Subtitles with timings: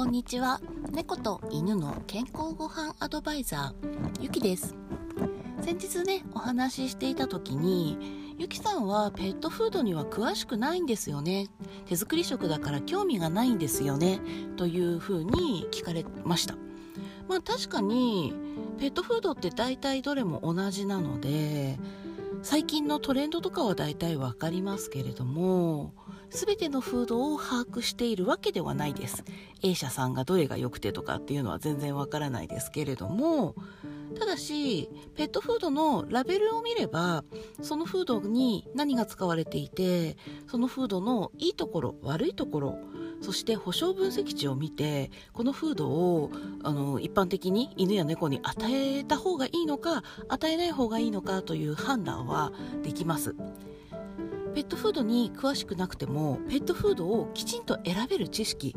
[0.00, 0.62] こんにちは。
[0.92, 4.74] 猫と犬の健康ご飯アドバイザーゆきです。
[5.60, 11.48] 先日ねお話ししていた時にゆきさんはペットフードには詳しくないんですよね。
[11.84, 14.20] 手作り食だから興味がないんですよね。
[14.56, 16.54] というふうに聞かれました。
[17.28, 18.32] まあ確かに
[18.78, 21.78] ペットフードって大体どれも同じなので
[22.42, 25.92] 最近のトレンドとかは大体わかりますけれども
[26.30, 29.24] 全てのフードを把握しているわけではないです。
[29.62, 33.54] A 社さんがどれが良くてとかっていうのは全然わからないですけれども
[34.18, 37.24] ただしペットフードのラベルを見れば
[37.60, 40.16] そのフードに何が使われていて
[40.48, 42.78] そのフードのいいところ悪いところ
[43.20, 46.30] そして保証分析値を見てこのフードを
[46.62, 53.34] あの一般的に犬や猫に与えた方がいいのか与えない方がいいのかという判断はできます。
[54.60, 58.76] ペットフードに詳しくなくてもペットフードをきちんと選べる知識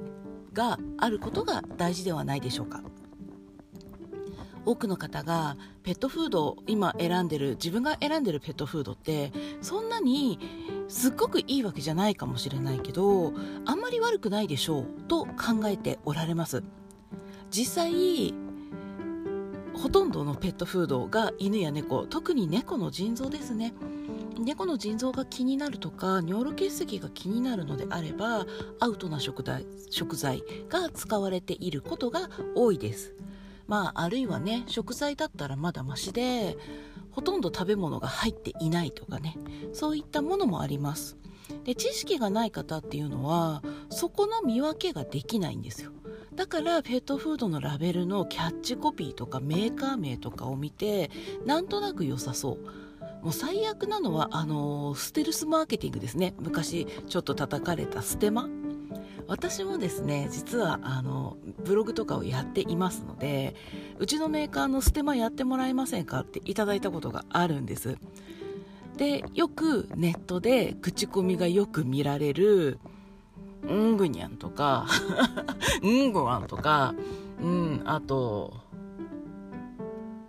[0.53, 2.81] があることが大事ではないでしょうか。
[4.63, 10.39] 多くの方がペットフードを今選んでる自分が選んでるペットフードってそんなに
[10.87, 13.33] すっごくいいわけじゃないかもしれないけど
[13.65, 16.63] あんまり悪くないでしょうと考えておられます。
[17.51, 18.33] 実際
[19.73, 23.73] ほとんどのペットフードが犬や猫特に猫の腎臓ですね。
[24.39, 28.45] 猫の腎臓が気になるとか尿路結石が気になるのであれば
[28.79, 33.13] アウトな食材食材が使われていることが多いです。
[33.67, 36.57] まああるいはね食材だったらまだマシで
[37.11, 39.37] ほとんど食べ物が入っていないとかね。
[39.71, 41.17] そういったものもあります。
[41.63, 45.91] で知識がない方っていうのはそこの見分けができないんですよ。
[46.33, 51.11] だからペットフードのラベルのキャッチコピーとかメーカー名とかを見て
[51.45, 52.57] なんとなく良さそう。
[53.23, 56.33] もう最悪なのはあのステルスマーケティングですね。
[56.39, 58.49] 昔ちょっと叩かれたステマ。
[59.27, 63.55] 私もですね実はあのブログとかをやっていますので
[63.97, 67.97] うちのメーカーのステマやってもらえませんかっていただいたことがあるんです。
[68.97, 72.79] でよくネットで口コミがよく見られる
[73.67, 74.85] うんぐにゃんとか
[75.81, 76.93] うんごわんとか
[77.41, 78.53] うんあと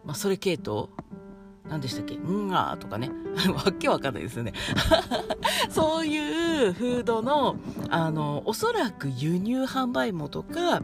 [0.05, 0.88] まあそれ系統
[1.69, 2.16] 何でしたっけ？
[2.16, 3.10] んがーとかね。
[3.64, 4.52] わけわかんないですよね。
[5.70, 7.56] そういうフードの
[7.88, 10.82] あのおそらく輸入販売元か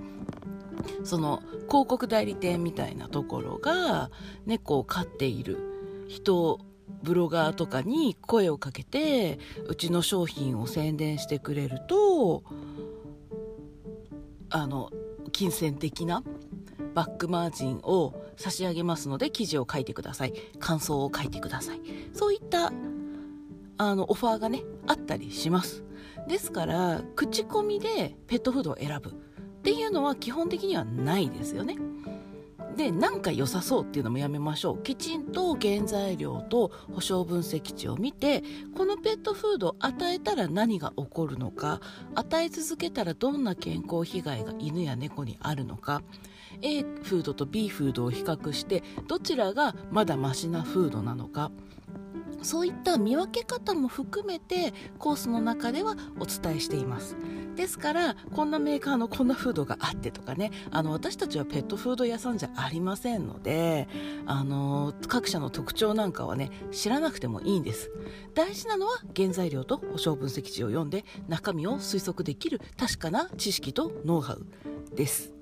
[1.04, 4.10] その広告代理店みたいなところが
[4.46, 5.58] 猫を飼っている。
[6.08, 6.58] 人
[7.04, 12.42] ブロガーとかに声をかけてうちの商品を宣伝してくれると
[14.50, 14.91] あの
[15.30, 16.24] 金銭的な
[16.94, 20.32] バックマージンを差し上げますので記事を書いてください。
[20.58, 21.80] 感想を書いてください。
[22.12, 22.72] そういった
[23.78, 25.84] あのオファーがねあったりします。
[26.28, 29.14] ですから口コミでペットフードを選ぶっ
[29.62, 31.76] ていうのは基本的にはないですよね。
[32.80, 34.82] でなんか良さそうっていうのもやめましょう。
[34.82, 38.42] きちんと原材料と保証分析値を見て
[38.74, 41.82] このペットフードを与えたら何が起こるのか
[42.14, 46.00] 与え続けたらどんな健康被害が犬や猫にあるのか
[46.62, 51.50] A フードと B フードを比較してどちらがまだマシなフードなのか。
[52.43, 57.17] そういった見分け方も含めてコースの中ではお伝えしています。
[57.56, 63.89] ですからこんなメーカーのこんなフードがあってとかねあの私たちはペットフード屋さんじゃありませんので
[64.25, 67.91] あの各社の特徴なんかはね知らなくてもいいんです。
[68.34, 74.47] 大事なのは原材料と保証分析値を読んで中身を推測できる確かな知識とノウハウ
[74.95, 75.33] です。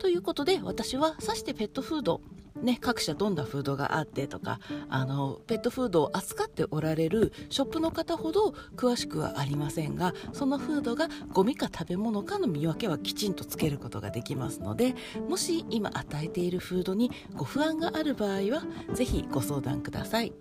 [0.00, 2.20] ということで私はさしてペットフード
[2.62, 14.94] ね、各社どんなフードがあってとかあのペットフードを扱っておられるショップの方ほど詳しくはありませんがそのフードがゴミか食べ物かの見分けはきちんとつけることができますので
[15.28, 18.64] もし今与えているフードにご不安がある場合は
[18.94, 20.32] 是非ご相談ください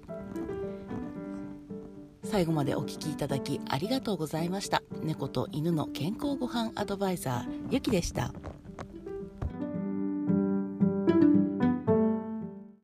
[2.24, 8.32] 最後までお聴きいただきありがとうございました猫と犬の健康ごはんアドバイザーゆきでした。